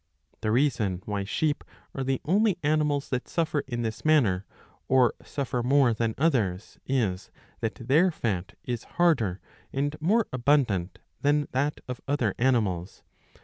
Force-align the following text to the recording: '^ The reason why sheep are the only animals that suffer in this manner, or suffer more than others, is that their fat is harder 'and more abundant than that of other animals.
'^ 0.37 0.41
The 0.41 0.49
reason 0.51 1.03
why 1.05 1.25
sheep 1.25 1.63
are 1.93 2.03
the 2.03 2.21
only 2.25 2.57
animals 2.63 3.09
that 3.09 3.29
suffer 3.29 3.59
in 3.67 3.83
this 3.83 4.03
manner, 4.03 4.47
or 4.87 5.13
suffer 5.23 5.61
more 5.61 5.93
than 5.93 6.15
others, 6.17 6.79
is 6.87 7.29
that 7.59 7.75
their 7.75 8.09
fat 8.09 8.57
is 8.63 8.85
harder 8.97 9.39
'and 9.71 9.95
more 10.01 10.25
abundant 10.33 10.97
than 11.21 11.47
that 11.51 11.81
of 11.87 12.01
other 12.07 12.33
animals. 12.39 13.03